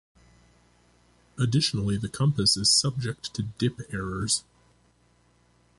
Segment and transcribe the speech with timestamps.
[1.37, 4.43] Additionally, the compass is subject to Dip Errors.